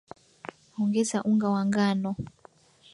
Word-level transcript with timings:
Ongeza 0.81 1.17
unga 1.29 1.47
wa 1.53 1.61
ngano 1.67 2.11